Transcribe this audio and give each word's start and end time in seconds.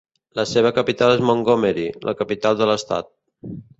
La 0.37 0.45
seva 0.51 0.71
capital 0.77 1.13
és 1.17 1.21
Montgomery, 1.31 1.85
la 2.09 2.17
capital 2.23 2.59
de 2.63 2.69
l'estat. 2.71 3.13